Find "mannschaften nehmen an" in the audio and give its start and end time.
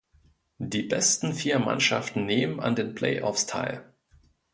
1.59-2.75